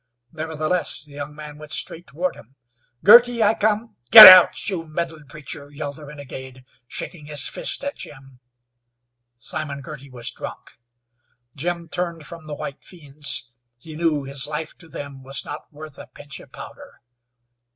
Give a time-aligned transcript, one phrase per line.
[0.31, 2.55] Nevertheless the young man went straight toward him.
[3.03, 4.67] "Girty, I come" "Git out!
[4.67, 8.39] You meddlin' preacher!" yelled the renegade, shaking his fist at Jim.
[9.37, 10.79] Simon Girty was drunk.
[11.55, 13.51] Jim turned from the white fiends.
[13.77, 17.01] He knew his life to them was not worth a pinch of powder.